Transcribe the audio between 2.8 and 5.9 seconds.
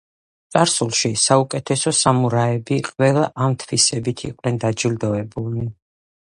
ყველა ამ თვისებით იყვნენ დაჯილდოებულნი.